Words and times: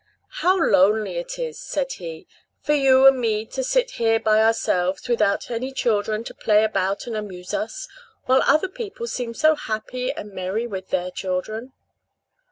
"How 0.41 0.57
lonely 0.57 1.17
it 1.17 1.37
is," 1.37 1.59
said 1.59 1.91
he, 1.91 2.25
"for 2.59 2.73
you 2.73 3.05
and 3.05 3.21
me 3.21 3.45
to 3.45 3.63
sit 3.63 3.91
here 3.91 4.19
by 4.19 4.41
ourselves 4.41 5.07
without 5.07 5.51
any 5.51 5.71
children 5.71 6.23
to 6.23 6.33
play 6.33 6.63
about 6.63 7.05
and 7.05 7.15
amuse 7.15 7.53
us, 7.53 7.87
while 8.25 8.41
other 8.47 8.67
people 8.67 9.05
seem 9.05 9.35
so 9.35 9.53
happy 9.53 10.11
and 10.11 10.33
merry 10.33 10.65
with 10.65 10.89
their 10.89 11.11
children!" 11.11 11.73